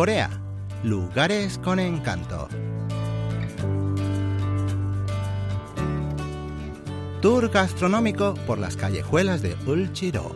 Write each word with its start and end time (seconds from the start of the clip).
Corea, 0.00 0.30
lugares 0.82 1.58
con 1.58 1.78
encanto. 1.78 2.48
Tour 7.20 7.50
gastronómico 7.50 8.32
por 8.46 8.58
las 8.58 8.78
callejuelas 8.78 9.42
de 9.42 9.54
Ulchiro. 9.66 10.34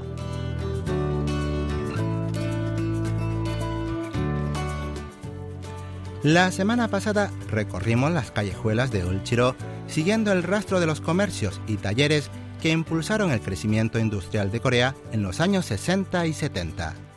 La 6.23 6.53
semana 6.53 6.89
pasada 6.89 7.31
recorrimos 7.49 8.13
las 8.13 8.33
callejuelas 8.33 8.91
de 8.91 9.07
Ulchiro 9.07 9.57
siguiendo 9.87 10.31
el 10.33 10.43
rastro 10.43 10.79
de 10.79 10.85
los 10.85 11.01
comercios 11.01 11.63
y 11.67 11.79
talleres 11.79 12.31
que 12.61 12.69
impulsaron 12.69 13.31
el 13.31 13.41
crecimiento 13.41 13.99
industrial 13.99 14.51
de 14.51 14.61
Corea 14.61 14.95
en 15.13 15.23
los 15.23 15.41
años 15.41 15.65
60 15.65 16.27
y 16.27 16.35
70. 16.35 17.14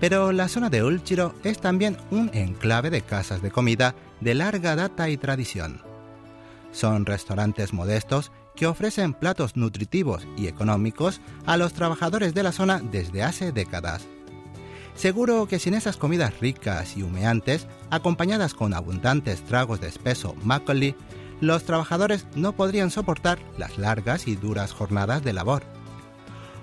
Pero 0.00 0.32
la 0.32 0.48
zona 0.48 0.70
de 0.70 0.84
Ulchiro 0.84 1.34
es 1.42 1.58
también 1.58 1.96
un 2.10 2.30
enclave 2.32 2.90
de 2.90 3.02
casas 3.02 3.42
de 3.42 3.50
comida 3.50 3.94
de 4.20 4.34
larga 4.34 4.76
data 4.76 5.08
y 5.08 5.16
tradición. 5.16 5.82
Son 6.70 7.06
restaurantes 7.06 7.72
modestos 7.72 8.30
que 8.54 8.66
ofrecen 8.66 9.14
platos 9.14 9.56
nutritivos 9.56 10.26
y 10.36 10.48
económicos 10.48 11.20
a 11.46 11.56
los 11.56 11.72
trabajadores 11.72 12.34
de 12.34 12.42
la 12.42 12.52
zona 12.52 12.80
desde 12.80 13.22
hace 13.22 13.52
décadas. 13.52 14.06
Seguro 14.94 15.46
que 15.46 15.60
sin 15.60 15.74
esas 15.74 15.96
comidas 15.96 16.40
ricas 16.40 16.96
y 16.96 17.04
humeantes, 17.04 17.68
acompañadas 17.88 18.54
con 18.54 18.74
abundantes 18.74 19.44
tragos 19.44 19.80
de 19.80 19.86
espeso 19.86 20.34
makgeolli, 20.42 20.96
los 21.40 21.62
trabajadores 21.62 22.26
no 22.34 22.52
podrían 22.52 22.90
soportar 22.90 23.38
las 23.56 23.78
largas 23.78 24.26
y 24.26 24.34
duras 24.34 24.72
jornadas 24.72 25.22
de 25.22 25.32
labor. 25.32 25.62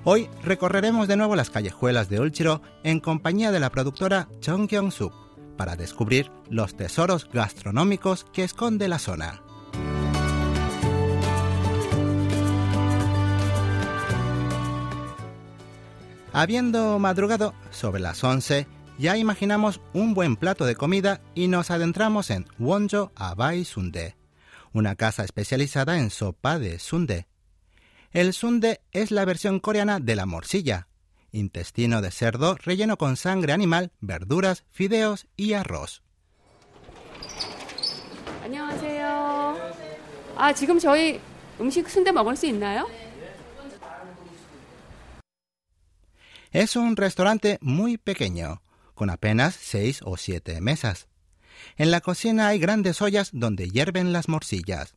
Hoy 0.07 0.29
recorreremos 0.43 1.07
de 1.07 1.17
nuevo 1.17 1.35
las 1.35 1.49
callejuelas 1.49 2.09
de 2.09 2.19
Ulchiro 2.19 2.61
en 2.83 2.99
compañía 2.99 3.51
de 3.51 3.59
la 3.59 3.71
productora 3.71 4.27
Chung 4.39 4.67
Kyung-suk 4.67 5.11
para 5.57 5.75
descubrir 5.75 6.29
los 6.47 6.77
tesoros 6.77 7.27
gastronómicos 7.33 8.23
que 8.31 8.43
esconde 8.43 8.87
la 8.87 8.99
zona. 8.99 9.41
Habiendo 16.31 16.99
madrugado 16.99 17.55
sobre 17.71 17.99
las 17.99 18.23
11, 18.23 18.67
ya 18.99 19.17
imaginamos 19.17 19.81
un 19.93 20.13
buen 20.13 20.35
plato 20.35 20.65
de 20.65 20.75
comida 20.75 21.19
y 21.33 21.47
nos 21.47 21.71
adentramos 21.71 22.29
en 22.29 22.45
Wonjo 22.59 23.11
Abai 23.15 23.65
Sunde, 23.65 24.15
una 24.71 24.95
casa 24.95 25.23
especializada 25.23 25.97
en 25.97 26.11
sopa 26.11 26.59
de 26.59 26.77
sunde. 26.77 27.25
El 28.15 28.31
sundae 28.31 28.79
es 28.93 29.11
la 29.11 29.25
versión 29.25 29.59
coreana 29.59 29.99
de 29.99 30.15
la 30.15 30.25
morcilla, 30.25 30.87
intestino 31.33 32.01
de 32.01 32.11
cerdo 32.11 32.55
relleno 32.55 32.95
con 32.97 33.17
sangre 33.17 33.51
animal, 33.51 33.91
verduras, 33.99 34.63
fideos 34.71 35.27
y 35.35 35.51
arroz. 35.51 36.01
Es 46.53 46.75
un 46.77 46.95
restaurante 46.95 47.57
muy 47.59 47.97
pequeño, 47.97 48.61
con 48.93 49.09
apenas 49.09 49.55
seis 49.55 49.99
o 50.05 50.15
siete 50.15 50.61
mesas. 50.61 51.09
En 51.75 51.91
la 51.91 51.99
cocina 51.99 52.47
hay 52.47 52.59
grandes 52.59 53.01
ollas 53.01 53.31
donde 53.33 53.69
hierven 53.69 54.13
las 54.13 54.29
morcillas. 54.29 54.95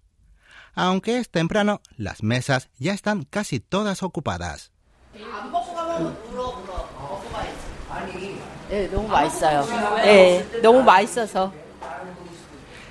Aunque 0.75 1.19
es 1.19 1.31
temprano, 1.31 1.81
las 1.97 2.23
mesas 2.23 2.71
ya 2.79 2.93
están 2.93 3.25
casi 3.25 3.61
todas 3.61 4.03
ocupadas. 4.03 4.73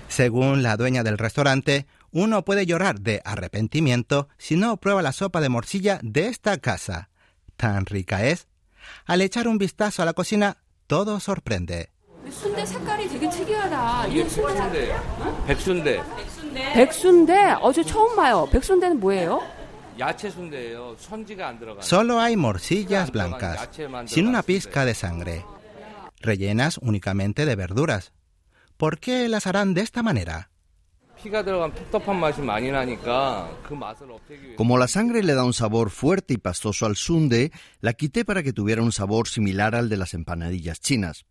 Según 0.07 0.63
la 0.63 0.77
dueña 0.77 1.03
del 1.03 1.17
restaurante, 1.17 1.85
uno 2.11 2.43
puede 2.43 2.65
llorar 2.65 2.99
de 2.99 3.21
arrepentimiento 3.25 4.29
si 4.37 4.55
no 4.55 4.77
prueba 4.77 5.01
la 5.01 5.11
sopa 5.11 5.41
de 5.41 5.49
morcilla 5.49 5.99
de 6.01 6.27
esta 6.27 6.57
casa. 6.57 7.09
Tan 7.57 7.85
rica 7.85 8.25
es. 8.25 8.47
Al 9.05 9.21
echar 9.21 9.47
un 9.47 9.57
vistazo 9.57 10.01
a 10.01 10.05
la 10.05 10.13
cocina, 10.13 10.57
todo 10.87 11.19
sorprende. 11.19 11.91
순대 16.76 16.76
색깔이 16.76 16.76
되게 16.76 16.76
특이하다. 16.76 16.76
이게 16.76 16.76
이게 16.76 16.76
순대 16.76 16.76
백순대예요. 16.76 16.76
백순대. 16.76 16.76
백순대? 16.76 17.50
어, 17.60 17.72
저 17.72 17.82
처음 17.82 18.16
봐요. 18.16 18.48
백순대는 18.50 19.00
뭐예요? 19.00 19.42
야채 19.98 20.30
순대예요. 20.30 20.96
선지가 20.98 21.48
안 21.48 21.58
들어가. 21.58 21.80
Solo 21.82 22.20
hay 22.20 22.34
morcillas 22.34 23.10
blancas, 23.10 23.68
sin 24.06 24.26
una 24.26 24.42
pizca 24.42 24.84
de 24.84 24.94
sangre, 24.94 25.44
rellenas 26.20 26.78
únicamente 26.78 27.44
de 27.44 27.56
verduras. 27.56 28.12
¿Por 28.76 28.98
qué 28.98 29.28
las 29.28 29.46
harán 29.46 29.74
de 29.74 29.82
esta 29.82 30.02
manera? 30.02 30.48
피가 31.22 31.44
들어간 31.44 31.72
텁텁한 31.72 32.18
맛이 32.18 32.40
많이 32.40 32.72
나니까 32.72 33.48
그 33.62 33.74
맛을 33.74 34.10
없애기 34.10 34.42
위해 34.42 34.56
Como 34.56 34.76
la 34.76 34.88
sangre 34.88 35.22
le 35.22 35.34
da 35.34 35.44
un 35.44 35.52
sabor 35.52 35.90
fuerte 35.90 36.34
y 36.34 36.38
pastoso 36.38 36.84
al 36.86 36.96
sunde, 36.96 37.52
la 37.80 37.92
quité 37.92 38.24
para 38.24 38.42
que 38.42 38.52
tuviera 38.52 38.82
un 38.82 38.90
sabor 38.90 39.28
similar 39.28 39.76
al 39.76 39.88
de 39.88 39.98
las 39.98 40.14
empanadillas 40.14 40.80
chinas. 40.80 41.24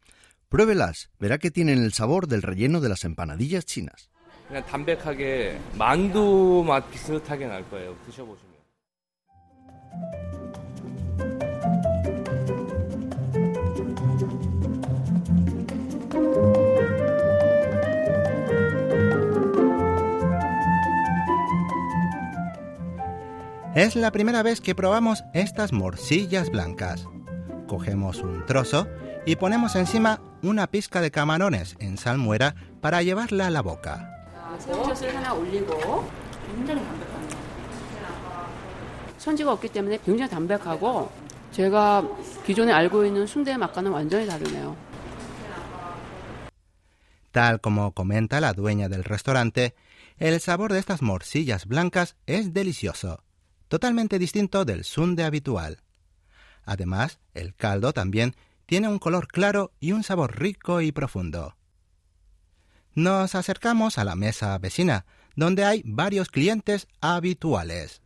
Pruébelas, 0.48 1.10
verá 1.20 1.40
que 1.40 1.52
tienen 1.52 1.84
el 1.84 1.92
sabor 1.92 2.28
del 2.28 2.42
relleno 2.42 2.80
de 2.80 2.88
las 2.88 3.04
empanadillas 3.04 3.66
chinas. 3.66 4.10
그냥 4.48 4.66
담백하게 4.66 5.60
만두 5.78 6.64
맛 6.68 6.90
비슷하게 6.92 7.48
날 7.48 7.70
거예요. 7.70 7.96
드셔보시면. 8.06 8.52
Es 23.74 23.96
la 23.96 24.12
primera 24.12 24.44
vez 24.44 24.60
que 24.60 24.76
probamos 24.76 25.24
estas 25.34 25.72
morcillas 25.72 26.50
blancas. 26.50 27.08
Cogemos 27.68 28.18
un 28.18 28.46
trozo 28.46 28.86
y 29.26 29.38
ponemos 29.38 29.78
encima 29.78 30.20
una 30.44 30.68
pizca 30.68 31.00
de 31.00 31.10
camarones 31.10 31.78
en 31.80 31.98
salmuera 31.98 32.54
para 32.82 33.02
llevarla 33.02 33.48
a 33.48 33.50
la 33.50 33.62
boca. 33.62 34.15
새우젓을 34.60 35.16
하나 35.16 35.34
올리고 35.34 36.10
굉장히 36.48 36.84
담백합니다. 36.86 37.42
선지가 39.18 39.52
없기 39.54 39.70
때문에 39.70 40.00
굉장히 40.04 40.30
담백하고 40.30 41.12
제가 41.52 42.08
기존에 42.46 42.72
알고 42.72 43.06
있는 43.06 43.28
순대 43.28 43.56
맛과는 43.58 43.92
완전히 43.92 44.28
다르네요. 44.28 44.76
Tal 47.32 47.60
como 47.60 47.92
comenta 47.94 48.42
la 48.42 48.54
dueña 48.54 48.90
del 48.90 49.06
restaurante, 49.06 49.74
el 50.18 50.40
sabor 50.42 50.74
de 50.74 50.80
estas 50.80 51.02
morcillas 51.02 51.66
blancas 51.66 52.16
es 52.26 52.54
delicioso, 52.54 53.24
totalmente 53.70 54.20
distinto 54.20 54.66
del 54.66 54.84
sunde 54.84 55.24
habitual. 55.24 55.78
Además, 56.66 57.20
el 57.34 57.56
caldo 57.56 57.94
también 57.94 58.36
tiene 58.66 58.90
un 58.90 59.00
color 59.00 59.28
claro 59.28 59.72
y 59.80 59.94
un 59.94 60.04
sabor 60.04 60.40
rico 60.40 60.82
y 60.82 60.92
profundo. 60.92 61.55
nos 62.97 63.35
acercamos 63.35 63.99
a 63.99 64.05
la 64.05 64.17
mesa 64.17 64.59
vecina, 64.59 65.05
donde 65.37 65.65
hay 65.65 65.83
varios 65.85 66.29
clientes 66.29 66.89
habituales. 67.01 68.01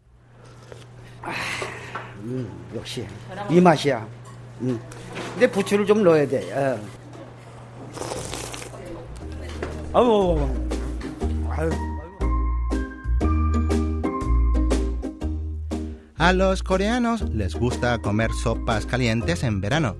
A 16.19 16.33
los 16.33 16.63
coreanos 16.63 17.23
les 17.31 17.55
gusta 17.55 17.97
comer 17.99 18.31
sopas 18.43 18.87
calientes 18.87 19.43
en 19.45 19.61
verano 19.61 19.97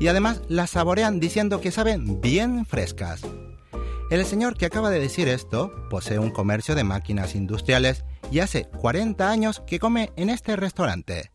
y 0.00 0.08
además 0.08 0.42
las 0.48 0.70
saborean 0.70 1.20
diciendo 1.20 1.60
que 1.60 1.70
saben 1.70 2.20
bien 2.20 2.66
frescas. 2.66 3.22
El 4.12 4.26
señor 4.26 4.58
que 4.58 4.66
acaba 4.66 4.90
de 4.90 5.00
decir 5.00 5.26
esto 5.26 5.72
posee 5.88 6.18
un 6.18 6.30
comercio 6.30 6.74
de 6.74 6.84
máquinas 6.84 7.34
industriales 7.34 8.04
y 8.30 8.40
hace 8.40 8.66
40 8.66 9.26
años 9.26 9.62
que 9.66 9.78
come 9.78 10.12
en 10.16 10.28
este 10.28 10.54
restaurante. 10.54 11.32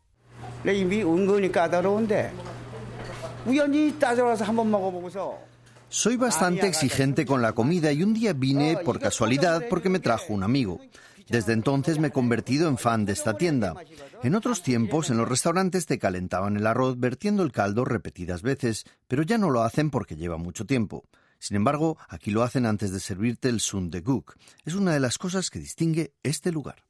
Soy 5.89 6.18
bastante 6.18 6.68
exigente 6.68 7.25
con 7.25 7.41
la 7.41 7.53
comida 7.53 7.91
y 7.91 8.03
un 8.03 8.13
día 8.13 8.33
vine 8.33 8.77
por 8.85 9.00
casualidad 9.00 9.63
porque 9.71 9.89
me 9.89 9.97
trajo 9.97 10.31
un 10.31 10.44
amigo. 10.44 10.79
Desde 11.27 11.53
entonces 11.53 11.97
me 11.97 12.09
he 12.09 12.12
convertido 12.12 12.69
en 12.69 12.77
fan 12.77 13.06
de 13.06 13.13
esta 13.13 13.38
tienda. 13.38 13.74
En 14.21 14.35
otros 14.35 14.62
tiempos, 14.62 15.09
en 15.09 15.18
los 15.18 15.27
restaurantes 15.27 15.88
te 15.88 15.97
calentaban 15.97 16.57
el 16.57 16.68
arroz 16.68 17.00
vertiendo 17.00 17.41
el 17.41 17.51
caldo 17.51 17.85
repetidas 17.85 18.44
veces, 18.44 18.83
pero 19.07 19.24
ya 19.24 19.39
no 19.39 19.50
lo 19.50 19.63
hacen 19.63 19.89
porque 19.89 20.15
lleva 20.15 20.38
mucho 20.38 20.68
tiempo. 20.68 21.06
Sin 21.39 21.57
embargo, 21.57 21.98
aquí 22.10 22.31
lo 22.31 22.44
hacen 22.44 22.66
antes 22.66 22.92
de 22.92 23.00
servirte 23.00 23.50
el 23.50 23.60
sun 23.60 23.89
de 23.89 24.00
sundeguk. 24.00 24.36
Es 24.66 24.74
una 24.74 24.94
de 24.94 25.00
las 25.00 25.18
cosas 25.18 25.50
que 25.50 25.60
distingue 25.60 26.13
este 26.24 26.51
lugar. 26.51 26.84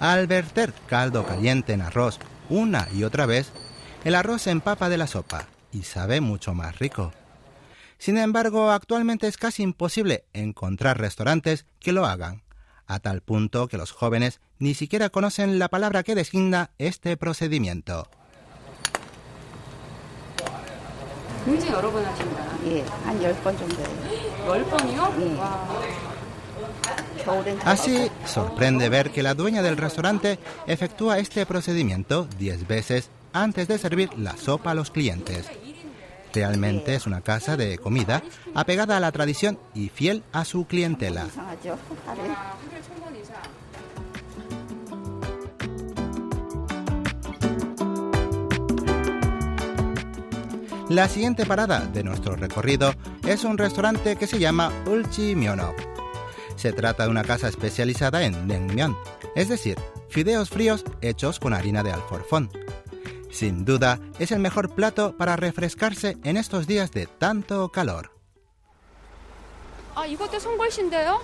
Al 0.00 0.26
verter 0.26 0.72
caldo 0.86 1.26
caliente 1.26 1.74
en 1.74 1.82
arroz 1.82 2.18
una 2.48 2.88
y 2.92 3.04
otra 3.04 3.26
vez, 3.26 3.52
el 4.02 4.14
arroz 4.14 4.42
se 4.42 4.50
empapa 4.50 4.88
de 4.88 4.96
la 4.96 5.06
sopa 5.06 5.46
y 5.72 5.82
sabe 5.82 6.22
mucho 6.22 6.54
más 6.54 6.78
rico. 6.78 7.12
Sin 8.00 8.16
embargo, 8.16 8.70
actualmente 8.70 9.28
es 9.28 9.36
casi 9.36 9.62
imposible 9.62 10.24
encontrar 10.32 10.98
restaurantes 10.98 11.66
que 11.80 11.92
lo 11.92 12.06
hagan, 12.06 12.42
a 12.86 12.98
tal 12.98 13.20
punto 13.20 13.68
que 13.68 13.76
los 13.76 13.92
jóvenes 13.92 14.40
ni 14.58 14.72
siquiera 14.72 15.10
conocen 15.10 15.58
la 15.58 15.68
palabra 15.68 16.02
que 16.02 16.14
designa 16.14 16.70
este 16.78 17.18
procedimiento. 17.18 18.08
Así, 27.66 28.10
sorprende 28.24 28.88
ver 28.88 29.10
que 29.10 29.22
la 29.22 29.34
dueña 29.34 29.60
del 29.60 29.76
restaurante 29.76 30.38
efectúa 30.66 31.18
este 31.18 31.44
procedimiento 31.44 32.26
10 32.38 32.66
veces 32.66 33.10
antes 33.34 33.68
de 33.68 33.76
servir 33.76 34.08
la 34.16 34.38
sopa 34.38 34.70
a 34.70 34.74
los 34.74 34.90
clientes. 34.90 35.50
Realmente 36.32 36.94
es 36.94 37.06
una 37.06 37.20
casa 37.20 37.56
de 37.56 37.78
comida 37.78 38.22
apegada 38.54 38.96
a 38.96 39.00
la 39.00 39.12
tradición 39.12 39.58
y 39.74 39.88
fiel 39.88 40.22
a 40.32 40.44
su 40.44 40.66
clientela. 40.66 41.26
La 50.88 51.08
siguiente 51.08 51.46
parada 51.46 51.86
de 51.86 52.02
nuestro 52.02 52.34
recorrido 52.34 52.92
es 53.24 53.44
un 53.44 53.56
restaurante 53.58 54.16
que 54.16 54.26
se 54.26 54.40
llama 54.40 54.72
Ulchi 54.86 55.36
Mionok. 55.36 55.76
Se 56.56 56.72
trata 56.72 57.04
de 57.04 57.10
una 57.10 57.22
casa 57.22 57.46
especializada 57.46 58.24
en 58.24 58.48
Nengmyeon, 58.48 58.96
es 59.36 59.48
decir, 59.48 59.78
fideos 60.08 60.50
fríos 60.50 60.84
hechos 61.00 61.38
con 61.38 61.54
harina 61.54 61.84
de 61.84 61.92
alforfón, 61.92 62.50
Sin 63.31 63.65
duda, 63.65 63.99
es 64.19 64.31
el 64.31 64.39
mejor 64.39 64.73
plato 64.73 65.17
para 65.17 65.35
refrescarse 65.35 66.17
en 66.23 66.37
estos 66.37 66.67
días 66.67 66.91
de 66.91 67.07
tanto 67.07 67.69
calor. 67.69 68.09
아, 69.95 70.05
이것도 70.05 70.39
송골신데요? 70.39 71.21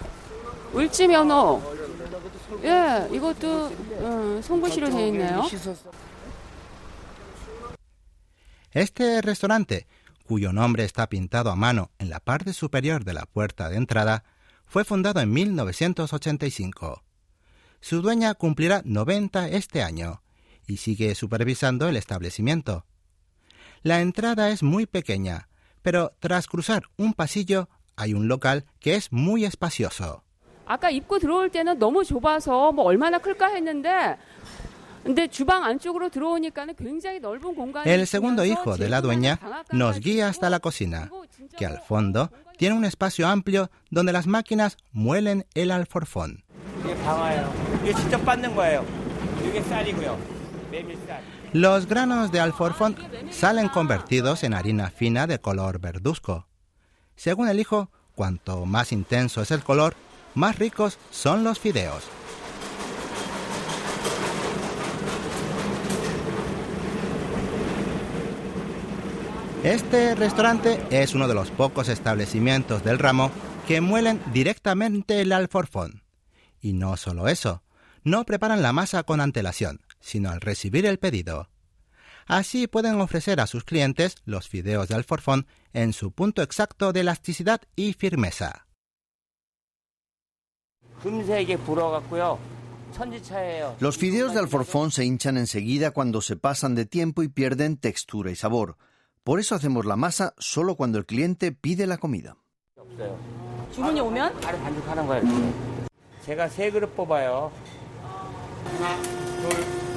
울지면허. 0.74 1.62
예, 2.64 3.08
이것도 3.12 3.72
어, 4.00 4.42
송골시로 4.42 4.90
되어 4.90 5.08
있네요. 5.08 5.44
Este 8.74 9.22
restaurante, 9.22 9.88
cuyo 10.26 10.54
nombre 10.54 10.86
está 10.86 11.08
pintado 11.08 11.52
a 11.52 11.56
mano 11.56 11.92
en 12.00 12.10
la 12.10 12.22
parte 12.22 12.54
superior 12.54 13.04
de 13.04 13.14
la 13.14 13.26
puerta 13.26 13.70
de 13.70 13.76
entrada, 13.76 14.24
fue 14.66 14.86
fundado 14.86 15.20
en 15.20 15.32
1985. 15.34 17.04
Su 17.82 18.02
dueña 18.02 18.34
cumplirá 18.36 18.82
90 18.86 19.50
este 19.50 19.84
año 19.84 20.22
y 20.68 20.78
sigue 20.78 21.16
supervisando 21.16 21.88
el 21.90 21.98
establecimiento. 21.98 22.86
La 23.84 24.02
entrada 24.02 24.50
es 24.50 24.64
muy 24.64 24.86
pequeña, 24.86 25.50
pero 25.82 26.14
tras 26.20 26.48
cruzar 26.48 26.84
un 26.98 27.14
pasillo 27.14 27.70
hay 27.96 28.14
un 28.14 28.28
local 28.28 28.66
que 28.80 28.96
es 28.96 29.12
muy 29.12 29.46
espacioso. 29.46 30.24
아까 30.66 30.90
입구 30.90 31.20
들어올 31.20 31.50
때는 31.50 31.80
너무 31.80 32.04
좁아서 32.04 32.72
뭐 32.72 32.86
얼마나 32.86 33.18
클까 33.18 33.54
했는데 33.54 34.18
근데 35.04 35.28
주방 35.28 35.64
안쪽으로 35.64 36.10
들어오니까는 36.10 36.76
굉장히 36.76 37.20
넓은 37.20 37.56
공간이 37.56 37.90
El 37.90 38.06
segundo 38.06 38.46
있으면서 38.46 38.62
hijo 38.62 38.78
de 38.78 38.88
la 38.88 39.02
재료가 39.02 39.02
dueña 39.02 39.36
다각각까지 39.36 39.76
nos 39.76 40.00
guía 40.00 40.28
hasta 40.28 40.50
la 40.50 40.58
있고, 40.58 40.70
cocina, 40.70 41.10
그리고 41.10 41.26
진짜 41.28 41.58
que 41.58 41.66
al 41.66 41.82
fondo 41.82 42.30
tiene 42.58 42.76
un 42.76 42.86
espacio 42.86 43.28
amplio 43.28 43.72
donde 43.90 44.14
las 44.14 44.28
máquinas 44.28 44.78
muelen 44.92 45.46
el 45.56 45.72
alforfón. 45.72 46.44
Los 51.53 51.87
granos 51.87 52.33
de 52.33 52.41
alforfón 52.41 52.97
salen 53.31 53.69
convertidos 53.69 54.45
en 54.45 54.55
harina 54.55 54.91
fina 54.91 55.27
de 55.27 55.39
color 55.39 55.79
verduzco. 55.81 56.47
Según 57.15 57.49
el 57.49 57.61
hijo, 57.61 57.91
cuanto 58.15 58.67
más 58.67 58.93
intenso 58.93 59.43
es 59.43 59.51
el 59.51 59.63
color, 59.63 59.95
más 60.35 60.59
ricos 60.59 60.99
son 61.11 61.45
los 61.45 61.59
fideos. 61.59 62.05
Este 69.65 70.15
restaurante 70.15 70.87
es 70.91 71.15
uno 71.15 71.27
de 71.27 71.35
los 71.35 71.51
pocos 71.51 71.89
establecimientos 71.89 72.85
del 72.85 73.01
ramo 73.01 73.33
que 73.67 73.81
muelen 73.81 74.21
directamente 74.33 75.21
el 75.21 75.33
alforfón. 75.33 76.05
Y 76.61 76.73
no 76.73 76.97
solo 76.97 77.27
eso, 77.27 77.63
no 78.05 78.25
preparan 78.25 78.63
la 78.63 78.73
masa 78.73 79.03
con 79.03 79.21
antelación 79.21 79.81
sino 80.07 80.31
al 80.31 80.41
recibir 80.41 80.87
el 80.87 80.99
pedido. 80.99 81.51
Así 82.27 82.67
pueden 82.67 83.01
ofrecer 83.01 83.41
a 83.41 83.47
sus 83.47 83.65
clientes 83.65 84.17
los 84.25 84.49
fideos 84.49 84.89
de 84.89 84.95
alforfón 84.95 85.47
en 85.73 85.93
su 85.93 86.13
punto 86.13 86.43
exacto 86.43 86.93
de 86.93 87.01
elasticidad 87.01 87.61
y 87.75 87.93
firmeza. 87.93 88.67
Los 93.81 93.99
fideos 93.99 94.33
de 94.33 94.41
alforfón 94.41 94.91
se 94.91 95.05
hinchan 95.05 95.37
enseguida 95.37 95.91
cuando 95.91 96.21
se 96.21 96.37
pasan 96.37 96.75
de 96.75 96.87
tiempo 96.87 97.23
y 97.23 97.29
pierden 97.29 97.77
textura 97.77 98.31
y 98.31 98.37
sabor. 98.37 98.77
Por 99.25 99.41
eso 99.41 99.55
hacemos 99.57 99.85
la 99.87 99.97
masa 99.97 100.35
solo 100.39 100.77
cuando 100.77 100.99
el 100.99 101.07
cliente 101.07 101.51
pide 101.53 101.87
la 101.87 101.99
comida. 101.99 102.37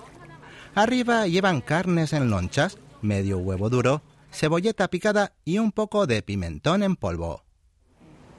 Arriba 0.73 1.27
llevan 1.27 1.61
carnes 1.61 2.13
en 2.13 2.29
lonchas, 2.29 2.77
medio 3.01 3.37
huevo 3.39 3.69
duro, 3.69 4.01
cebolleta 4.31 4.87
picada 4.87 5.33
y 5.43 5.59
un 5.59 5.71
poco 5.71 6.07
de 6.07 6.21
pimentón 6.21 6.83
en 6.83 6.95
polvo. 6.95 7.46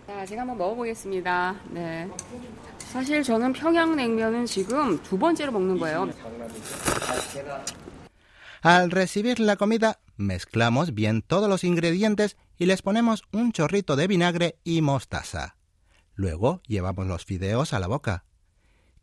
자, 0.09 0.25
제가 0.25 0.41
한번 0.41 0.57
먹어보겠습니다. 0.57 1.55
네. 1.69 2.09
사실 2.79 3.23
저는 3.23 3.53
평양냉면은 3.53 4.47
지금 4.47 4.99
두 5.03 5.19
번째로 5.19 5.53
먹는 5.53 5.79
거예요. 5.79 6.09
Al 8.65 8.91
recibir 8.91 9.39
la 9.39 9.57
comida, 9.57 9.99
mezclamos 10.17 10.95
bien 10.95 11.21
todos 11.21 11.47
los 11.51 11.63
ingredientes 11.63 12.39
y 12.59 12.65
les 12.65 12.81
ponemos 12.81 13.23
un 13.35 13.53
chorrito 13.53 13.97
de 13.97 14.07
vinagre 14.07 14.57
y 14.65 14.81
mostaza. 14.81 15.57
Luego 16.15 16.63
llevamos 16.67 17.07
los 17.07 17.27
fideos 17.27 17.75
a 17.75 17.79
la 17.79 17.87
boca. 17.87 18.25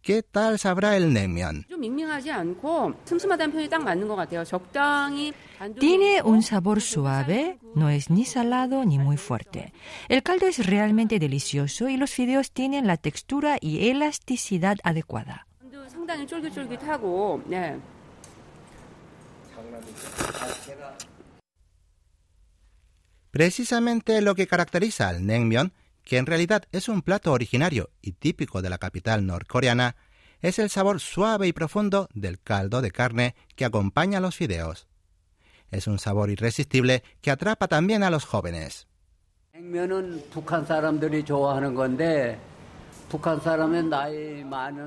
¿Qué 0.02 0.24
tal 0.24 0.58
sabrá 0.58 0.98
el 0.98 1.14
naengmyeon? 1.14 1.66
좀 1.70 1.82
밍밍하지 1.82 2.32
않고 2.32 2.94
슴슴하다는 3.06 3.52
표현이 3.52 3.70
딱 3.70 3.84
맞는 3.84 4.08
것 4.08 4.16
같아요. 4.16 4.44
적당히 4.44 5.34
Tiene 5.80 6.22
un 6.24 6.44
sabor 6.44 6.82
suave, 6.82 7.60
no 7.76 7.90
es 7.90 8.10
ni 8.10 8.26
salado 8.26 8.86
ni 8.86 9.00
muy 9.00 9.18
fuerte. 9.18 9.74
El 10.10 10.24
caldo 10.24 10.48
es 10.48 10.66
realmente 10.66 11.20
delicioso 11.20 11.90
y 11.90 11.98
los 11.98 12.12
fideos 12.12 12.52
tienen 12.52 12.88
la 12.88 12.98
textura 12.98 13.58
y 13.62 13.90
elasticidad 13.90 14.78
adecuada. 14.84 15.48
Precisamente 23.32 24.22
lo 24.22 24.36
que 24.36 24.48
caracteriza 24.48 25.10
al 25.10 25.26
nengmyeon, 25.26 25.74
que 26.04 26.18
en 26.18 26.26
realidad 26.26 26.64
es 26.72 26.88
un 26.88 27.02
plato 27.02 27.34
originario 27.34 27.90
y 28.02 28.14
típico 28.14 28.62
de 28.62 28.70
la 28.70 28.78
capital 28.78 29.26
norcoreana, 29.26 29.96
es 30.42 30.60
el 30.60 30.70
sabor 30.70 31.00
suave 31.00 31.48
y 31.48 31.54
profundo 31.54 32.08
del 32.14 32.40
caldo 32.40 32.82
de 32.82 32.92
carne 32.92 33.36
que 33.56 33.66
acompaña 33.66 34.20
a 34.20 34.22
los 34.22 34.36
fideos. 34.36 34.88
Es 35.72 35.88
un 35.88 36.00
sabor 36.00 36.30
irresistible 36.30 37.04
que 37.22 37.32
atrapa 37.32 37.68
también 37.68 38.04
a 38.04 38.10
los 38.10 38.26
jóvenes. 38.26 38.88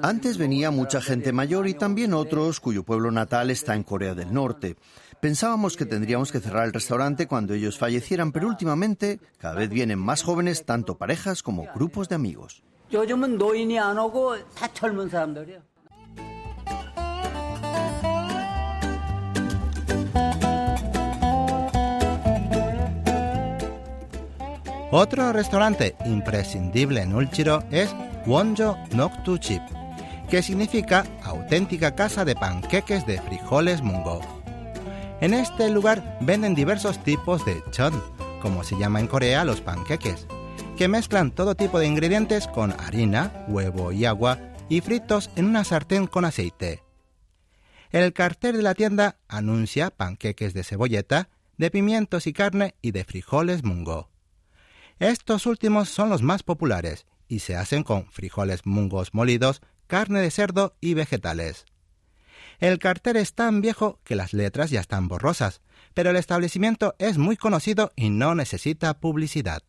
Antes 0.02 0.38
venía 0.38 0.70
mucha 0.70 1.00
gente 1.00 1.32
mayor 1.32 1.68
y 1.68 1.74
también 1.74 2.12
otros 2.12 2.60
cuyo 2.60 2.82
pueblo 2.82 3.10
natal 3.10 3.50
está 3.50 3.74
en 3.74 3.82
Corea 3.82 4.14
del 4.14 4.32
Norte. 4.32 4.76
Pensábamos 5.20 5.76
que 5.76 5.86
tendríamos 5.86 6.30
que 6.30 6.40
cerrar 6.40 6.66
el 6.66 6.72
restaurante 6.72 7.26
cuando 7.26 7.54
ellos 7.54 7.78
fallecieran, 7.78 8.30
pero 8.30 8.46
últimamente 8.46 9.18
cada 9.38 9.54
vez 9.54 9.70
vienen 9.70 9.98
más 9.98 10.22
jóvenes, 10.22 10.64
tanto 10.64 10.96
parejas 10.96 11.42
como 11.42 11.66
grupos 11.74 12.08
de 12.08 12.14
amigos. 12.14 12.62
Otro 24.90 25.34
restaurante 25.34 25.94
imprescindible 26.06 27.02
en 27.02 27.14
Ulchiro 27.14 27.62
es 27.70 27.94
Wonjo 28.24 28.78
Noktu 28.92 29.36
Chip, 29.36 29.60
que 30.30 30.42
significa 30.42 31.04
auténtica 31.22 31.94
casa 31.94 32.24
de 32.24 32.34
panqueques 32.34 33.06
de 33.06 33.20
frijoles 33.20 33.82
mungo. 33.82 34.22
En 35.20 35.34
este 35.34 35.68
lugar 35.68 36.16
venden 36.22 36.54
diversos 36.54 37.02
tipos 37.04 37.44
de 37.44 37.62
chon, 37.70 38.02
como 38.40 38.64
se 38.64 38.78
llama 38.78 38.98
en 39.00 39.08
Corea 39.08 39.44
los 39.44 39.60
panqueques, 39.60 40.26
que 40.78 40.88
mezclan 40.88 41.32
todo 41.32 41.54
tipo 41.54 41.78
de 41.78 41.86
ingredientes 41.86 42.46
con 42.46 42.72
harina, 42.80 43.44
huevo 43.46 43.92
y 43.92 44.06
agua 44.06 44.38
y 44.70 44.80
fritos 44.80 45.28
en 45.36 45.44
una 45.44 45.64
sartén 45.64 46.06
con 46.06 46.24
aceite. 46.24 46.82
El 47.90 48.14
cartel 48.14 48.56
de 48.56 48.62
la 48.62 48.74
tienda 48.74 49.16
anuncia 49.28 49.90
panqueques 49.90 50.54
de 50.54 50.64
cebolleta, 50.64 51.28
de 51.58 51.70
pimientos 51.70 52.26
y 52.26 52.32
carne 52.32 52.74
y 52.80 52.92
de 52.92 53.04
frijoles 53.04 53.64
mungo. 53.64 54.08
Estos 54.98 55.46
últimos 55.46 55.88
son 55.88 56.08
los 56.10 56.22
más 56.22 56.42
populares 56.42 57.06
y 57.28 57.40
se 57.40 57.56
hacen 57.56 57.84
con 57.84 58.06
frijoles 58.10 58.66
mungos 58.66 59.14
molidos, 59.14 59.60
carne 59.86 60.20
de 60.20 60.30
cerdo 60.30 60.74
y 60.80 60.94
vegetales. 60.94 61.66
El 62.58 62.78
cartel 62.80 63.16
es 63.16 63.34
tan 63.34 63.60
viejo 63.60 64.00
que 64.02 64.16
las 64.16 64.32
letras 64.32 64.70
ya 64.70 64.80
están 64.80 65.06
borrosas, 65.06 65.60
pero 65.94 66.10
el 66.10 66.16
establecimiento 66.16 66.96
es 66.98 67.16
muy 67.16 67.36
conocido 67.36 67.92
y 67.94 68.10
no 68.10 68.34
necesita 68.34 68.98
publicidad. 68.98 69.62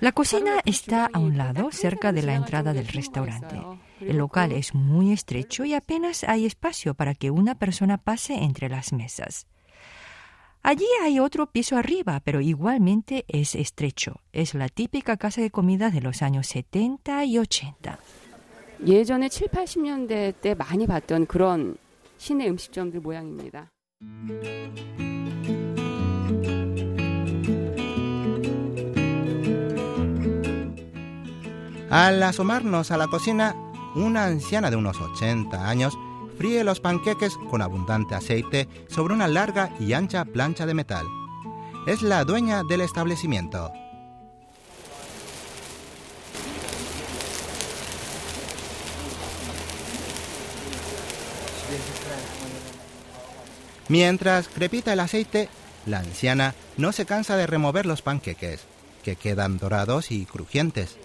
La 0.00 0.12
cocina 0.12 0.60
está 0.64 1.10
a 1.12 1.18
un 1.18 1.36
lado, 1.36 1.70
cerca 1.72 2.12
de 2.12 2.22
la 2.22 2.34
entrada 2.34 2.72
del 2.72 2.86
restaurante. 2.86 3.60
El 4.00 4.18
local 4.18 4.52
es 4.52 4.74
muy 4.74 5.12
estrecho 5.12 5.64
y 5.64 5.74
apenas 5.74 6.22
hay 6.24 6.46
espacio 6.46 6.94
para 6.94 7.14
que 7.14 7.30
una 7.32 7.56
persona 7.56 7.98
pase 7.98 8.34
entre 8.34 8.68
las 8.68 8.92
mesas. 8.92 9.46
Allí 10.61 10.87
hay 11.03 11.19
otro 11.19 11.47
piso 11.47 11.75
arriba, 11.75 12.21
pero 12.23 12.39
igualmente 12.39 13.25
es 13.27 13.53
estrecho. 13.53 14.21
Es 14.31 14.53
la 14.53 14.69
típica 14.69 15.17
casa 15.17 15.41
de 15.41 15.51
comida 15.51 15.89
de 15.89 16.01
los 16.01 16.21
años 16.21 16.47
70 16.47 17.25
y 17.25 17.37
80. 17.37 17.99
예전에 18.85 19.29
7, 19.29 19.63
80년대 19.63 20.41
때 20.41 20.55
많이 20.55 20.87
봤던 20.87 21.27
그런 21.27 21.77
시내 22.17 22.47
음식점들 22.49 22.99
모양입니다. 22.99 23.69
Al 31.89 32.23
asomarnos 32.23 32.91
a 32.91 32.97
la 32.97 33.07
cocina, 33.07 33.55
una 33.95 34.25
anciana 34.25 34.71
de 34.71 34.75
unos 34.75 34.99
80 34.99 35.69
años 35.69 35.93
fríe 36.38 36.64
los 36.64 36.80
panqueques 36.80 37.36
con 37.50 37.60
abundante 37.60 38.14
aceite 38.14 38.68
sobre 38.88 39.12
una 39.12 39.28
larga 39.28 39.70
y 39.80 39.92
ancha 39.92 40.24
plancha 40.24 40.64
de 40.64 40.74
metal. 40.74 41.06
Es 41.86 42.00
la 42.00 42.24
dueña 42.24 42.62
del 42.62 42.80
establecimiento. 42.80 43.72
Mientras 53.88 54.48
crepita 54.48 54.92
el 54.92 55.00
aceite, 55.00 55.48
la 55.86 56.00
anciana 56.00 56.54
no 56.76 56.92
se 56.92 57.06
cansa 57.06 57.36
de 57.36 57.46
remover 57.46 57.86
los 57.86 58.02
panqueques, 58.02 58.64
que 59.02 59.16
quedan 59.16 59.56
dorados 59.56 60.10
y 60.10 60.26
crujientes. 60.26 60.98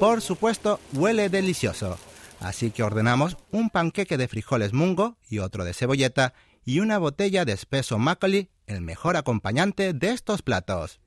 Por 0.00 0.20
supuesto, 0.20 0.80
huele 0.92 1.28
delicioso, 1.28 1.96
Así 2.40 2.70
que 2.70 2.82
ordenamos 2.82 3.36
un 3.50 3.70
panqueque 3.70 4.16
de 4.16 4.28
frijoles 4.28 4.72
mungo 4.72 5.16
y 5.28 5.38
otro 5.38 5.64
de 5.64 5.74
cebolleta 5.74 6.34
y 6.64 6.80
una 6.80 6.98
botella 6.98 7.44
de 7.44 7.52
espeso 7.52 7.98
Macaulay, 7.98 8.50
el 8.66 8.80
mejor 8.80 9.16
acompañante 9.16 9.92
de 9.92 10.10
estos 10.10 10.42
platos. 10.42 11.00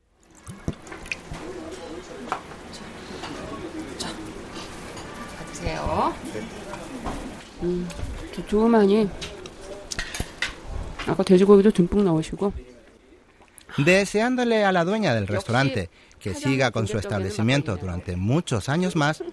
Deseándole 13.78 14.64
a 14.64 14.72
la 14.72 14.84
dueña 14.84 15.14
del 15.14 15.28
restaurante 15.28 15.90
que 16.20 16.34
siga 16.34 16.72
con 16.72 16.88
su 16.88 16.98
establecimiento 16.98 17.78
durante 17.78 18.16
muchos 18.16 18.70
años 18.70 18.96
más, 18.96 19.24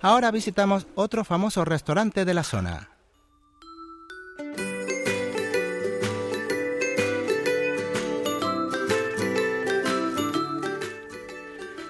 ahora 0.00 0.30
visitamos 0.30 0.86
otro 0.94 1.24
famoso 1.24 1.64
restaurante 1.64 2.24
de 2.24 2.34
la 2.34 2.44
zona. 2.44 2.90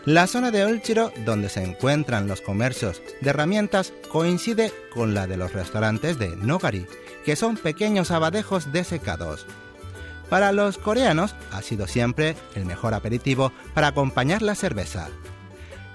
La 0.07 0.27
zona 0.27 0.51
de 0.51 0.65
Olchiro, 0.65 1.13
donde 1.25 1.49
se 1.49 1.63
encuentran 1.63 2.27
los 2.27 2.41
comercios 2.41 3.03
de 3.21 3.31
herramientas, 3.31 3.93
coincide 4.11 4.73
con 4.93 5.15
la 5.15 5.27
de 5.27 5.37
los 5.37 5.53
restaurantes 5.53 6.19
de 6.19 6.35
Nogari, 6.37 6.87
que 7.25 7.37
son 7.37 7.57
pequeños 7.57 8.11
abadejos 8.11 8.73
desecados. 8.73 9.47
Para 10.31 10.53
los 10.53 10.79
coreanos 10.79 11.35
ha 11.53 11.61
sido 11.61 11.87
siempre 11.87 12.35
el 12.55 12.65
mejor 12.65 12.95
aperitivo 12.95 13.53
para 13.75 13.89
acompañar 13.89 14.43
la 14.43 14.55
cerveza. 14.55 15.11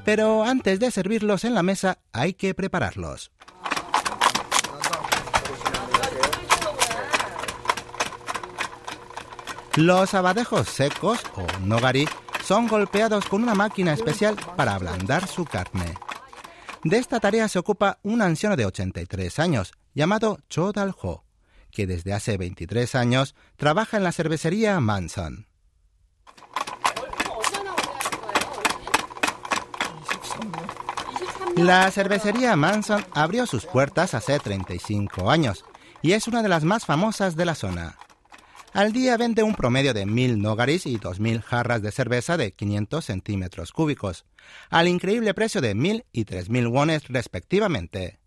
Pero 0.05 0.43
antes 0.43 0.79
de 0.79 0.91
servirlos 0.91 1.43
en 1.43 1.55
la 1.55 1.63
mesa 1.63 1.97
hay 2.13 2.33
que 2.33 2.53
prepararlos. 2.53 3.31
Los 9.75 10.13
abadejos 10.13 10.69
secos 10.69 11.19
o 11.35 11.45
nogari 11.65 12.07
son 12.45 12.67
golpeados 12.67 13.25
con 13.25 13.43
una 13.43 13.55
máquina 13.55 13.91
especial 13.91 14.37
para 14.55 14.75
ablandar 14.75 15.27
su 15.27 15.43
carne. 15.43 15.95
De 16.83 16.97
esta 16.97 17.19
tarea 17.19 17.49
se 17.49 17.59
ocupa 17.59 17.97
un 18.03 18.21
anciano 18.21 18.55
de 18.55 18.65
83 18.65 19.39
años 19.39 19.73
llamado 19.93 20.37
Cho 20.47 20.71
Dal-ho, 20.71 21.25
que 21.71 21.87
desde 21.87 22.13
hace 22.13 22.37
23 22.37 22.93
años 22.95 23.35
trabaja 23.57 23.97
en 23.97 24.03
la 24.03 24.11
cervecería 24.11 24.79
Manson. 24.79 25.47
La 31.57 31.89
cervecería 31.89 32.55
Manson 32.55 33.05
abrió 33.13 33.45
sus 33.45 33.65
puertas 33.65 34.13
hace 34.13 34.39
35 34.39 35.31
años 35.31 35.63
y 36.01 36.11
es 36.11 36.27
una 36.27 36.43
de 36.43 36.49
las 36.49 36.65
más 36.65 36.85
famosas 36.85 37.37
de 37.37 37.45
la 37.45 37.55
zona. 37.55 37.97
Al 38.73 38.91
día 38.91 39.15
vende 39.15 39.41
un 39.41 39.55
promedio 39.55 39.93
de 39.93 40.05
1.000 40.05 40.37
nogaris 40.37 40.85
y 40.85 40.97
2.000 40.97 41.41
jarras 41.41 41.81
de 41.81 41.93
cerveza 41.93 42.35
de 42.35 42.51
500 42.51 43.05
centímetros 43.05 43.71
cúbicos, 43.71 44.25
al 44.69 44.89
increíble 44.89 45.33
precio 45.33 45.61
de 45.61 45.75
1.000 45.75 46.03
y 46.11 46.25
3.000 46.25 46.69
wones 46.69 47.07
respectivamente. 47.07 48.19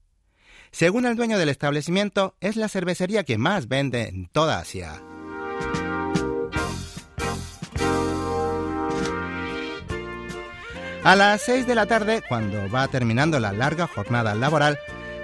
Según 0.70 1.04
el 1.04 1.16
dueño 1.16 1.38
del 1.38 1.50
establecimiento, 1.50 2.34
es 2.40 2.56
la 2.56 2.68
cervecería 2.68 3.24
que 3.24 3.36
más 3.36 3.68
vende 3.68 4.08
en 4.08 4.28
toda 4.28 4.58
Asia. 4.58 5.02
A 11.04 11.16
las 11.16 11.42
6 11.42 11.66
de 11.66 11.74
la 11.74 11.86
tarde, 11.86 12.22
cuando 12.28 12.68
va 12.70 12.88
terminando 12.88 13.38
la 13.38 13.52
larga 13.52 13.86
jornada 13.86 14.34
laboral, 14.34 14.78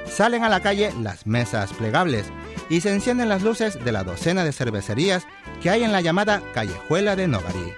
salen 0.07 0.45
a 0.45 0.49
la 0.49 0.61
calle 0.61 0.93
las 1.00 1.26
mesas 1.26 1.73
plegables 1.73 2.26
y 2.69 2.81
se 2.81 2.93
encienden 2.93 3.28
las 3.28 3.43
luces 3.43 3.83
de 3.85 3.93
la 3.93 4.04
docena 4.04 4.45
de 4.45 4.52
cervecerías 4.52 5.26
que 5.62 5.71
hay 5.71 5.83
en 5.83 5.93
la 5.93 6.00
llamada 6.00 6.43
callejuela 6.52 7.16
de 7.16 7.28
Nogari. 7.28 7.75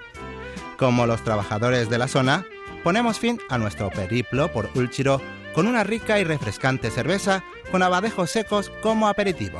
Como 0.77 1.07
los 1.07 1.25
trabajadores 1.25 1.89
de 1.89 1.99
la 1.99 2.07
zona, 2.07 2.45
ponemos 2.85 3.19
fin 3.19 3.41
a 3.49 3.59
nuestro 3.59 3.91
periplo 3.91 4.53
por 4.53 4.71
Ulchiro 4.75 5.21
con 5.55 5.67
una 5.67 5.83
rica 5.83 6.21
y 6.21 6.25
refrescante 6.25 6.91
cerveza 6.91 7.43
con 7.71 7.83
abadejos 7.83 8.31
secos 8.31 8.71
como 8.83 9.09
aperitivo. 9.09 9.59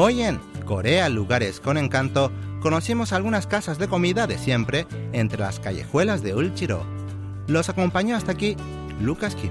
Hoy 0.00 0.22
en 0.22 0.38
Corea 0.64 1.08
Lugares 1.08 1.58
con 1.58 1.76
Encanto 1.76 2.30
conocimos 2.60 3.12
algunas 3.12 3.48
casas 3.48 3.78
de 3.78 3.88
comida 3.88 4.28
de 4.28 4.38
siempre 4.38 4.86
entre 5.12 5.40
las 5.40 5.58
callejuelas 5.58 6.22
de 6.22 6.36
Ulchiro. 6.36 6.86
Los 7.48 7.68
acompañó 7.68 8.14
hasta 8.14 8.30
aquí 8.30 8.56
Lucas 9.00 9.34
Kim. 9.34 9.50